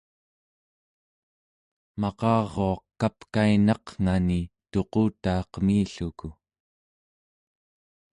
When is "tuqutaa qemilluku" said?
4.71-6.27